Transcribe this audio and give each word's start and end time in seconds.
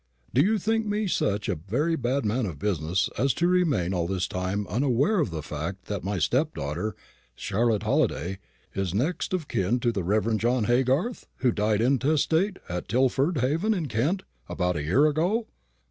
Do 0.33 0.41
you 0.41 0.57
think 0.57 0.87
me 0.87 1.07
such 1.07 1.47
a 1.47 1.53
very 1.53 1.95
bad 1.95 2.25
man 2.25 2.47
of 2.47 2.57
business 2.57 3.07
as 3.19 3.35
to 3.35 3.45
remain 3.47 3.93
all 3.93 4.07
this 4.07 4.27
time 4.27 4.65
unaware 4.65 5.19
of 5.19 5.29
the 5.29 5.43
fact 5.43 5.85
that 5.85 6.03
my 6.03 6.17
stepdaughter, 6.17 6.95
Charlotte 7.35 7.83
Halliday, 7.83 8.39
is 8.73 8.95
next 8.95 9.31
of 9.31 9.47
kin 9.47 9.79
to 9.81 9.91
the 9.91 10.03
Rev. 10.03 10.37
John 10.37 10.63
Haygarth, 10.63 11.27
who 11.45 11.51
died 11.51 11.81
intestate, 11.81 12.57
at 12.67 12.87
Tilford 12.87 13.41
Haven, 13.41 13.75
in 13.75 13.85
Kent, 13.87 14.23
about 14.49 14.75
a 14.75 14.81
year 14.81 15.05
ago?" 15.05 15.45